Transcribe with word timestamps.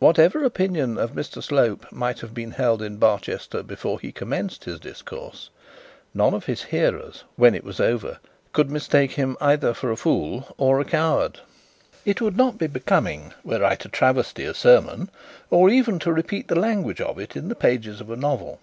Whatever 0.00 0.44
opinion 0.44 0.98
of 0.98 1.12
Mr 1.12 1.42
Slope 1.42 1.90
might 1.90 2.20
have 2.20 2.34
been 2.34 2.50
held 2.50 2.82
in 2.82 2.98
Barchester 2.98 3.62
before 3.62 3.98
he 3.98 4.12
commenced, 4.12 4.64
his 4.64 4.78
discourse, 4.78 5.48
none 6.12 6.34
of 6.34 6.44
his 6.44 6.64
hearers, 6.64 7.24
when 7.36 7.54
it 7.54 7.64
was 7.64 7.80
over, 7.80 8.18
could 8.52 8.70
mistake 8.70 9.12
him 9.12 9.34
for 9.36 9.44
either 9.44 9.68
a 9.70 9.96
fool 9.96 10.54
or 10.58 10.78
a 10.78 10.84
coward. 10.84 11.40
It 12.04 12.20
would 12.20 12.36
not 12.36 12.58
be 12.58 12.66
becoming 12.66 13.32
were 13.44 13.64
I 13.64 13.76
to 13.76 13.88
travesty 13.88 14.44
a 14.44 14.52
sermon, 14.52 15.08
or 15.48 15.70
even 15.70 15.96
repeat 16.04 16.48
the 16.48 16.56
language 16.60 17.00
of 17.00 17.18
it 17.18 17.34
in 17.34 17.48
the 17.48 17.54
pages 17.54 18.02
of 18.02 18.10
a 18.10 18.16
novel. 18.16 18.60